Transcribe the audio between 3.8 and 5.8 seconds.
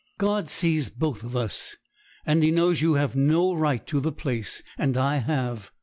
to the place, and I have.